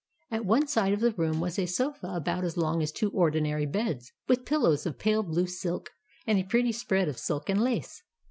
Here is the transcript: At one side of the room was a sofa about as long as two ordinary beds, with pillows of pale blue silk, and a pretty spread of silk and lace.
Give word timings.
At 0.31 0.45
one 0.47 0.65
side 0.65 0.93
of 0.93 0.99
the 0.99 1.11
room 1.11 1.39
was 1.39 1.59
a 1.59 1.67
sofa 1.67 2.07
about 2.15 2.43
as 2.43 2.57
long 2.57 2.81
as 2.81 2.91
two 2.91 3.11
ordinary 3.11 3.67
beds, 3.67 4.11
with 4.27 4.45
pillows 4.45 4.87
of 4.87 4.97
pale 4.97 5.21
blue 5.21 5.45
silk, 5.45 5.91
and 6.25 6.39
a 6.39 6.43
pretty 6.43 6.71
spread 6.71 7.07
of 7.07 7.19
silk 7.19 7.49
and 7.51 7.61
lace. 7.63 8.01